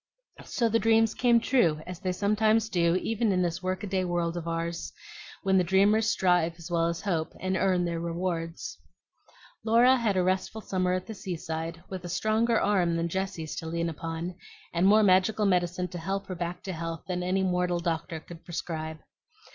So 0.45 0.67
the 0.67 0.79
dreams 0.79 1.13
came 1.13 1.39
true, 1.39 1.79
as 1.85 1.99
they 1.99 2.11
sometimes 2.11 2.69
do 2.69 2.95
even 2.95 3.31
in 3.31 3.43
this 3.43 3.61
work 3.61 3.83
a 3.83 3.85
day 3.87 4.03
world 4.03 4.35
of 4.35 4.47
ours, 4.47 4.91
when 5.43 5.59
the 5.59 5.63
dreamers 5.63 6.09
strive 6.09 6.55
as 6.57 6.71
well 6.71 6.87
as 6.87 7.01
hope, 7.01 7.33
and 7.39 7.55
earn 7.55 7.85
their 7.85 7.99
rewards. 7.99 8.79
Laura 9.63 9.97
had 9.97 10.17
a 10.17 10.23
restful 10.23 10.61
summer 10.61 10.93
at 10.93 11.05
the 11.05 11.13
seaside, 11.13 11.83
with 11.87 12.03
a 12.03 12.09
stronger 12.09 12.59
arm 12.59 12.97
than 12.97 13.09
Jessie's 13.09 13.55
to 13.57 13.67
lean 13.67 13.89
upon, 13.89 14.33
and 14.73 14.87
more 14.87 15.03
magical 15.03 15.45
medicine 15.45 15.87
to 15.89 15.99
help 15.99 16.25
her 16.25 16.35
back 16.35 16.63
to 16.63 16.73
health 16.73 17.03
than 17.07 17.21
any 17.21 17.43
mortal 17.43 17.79
doctor 17.79 18.19
could 18.19 18.43
prescribe. 18.43 18.97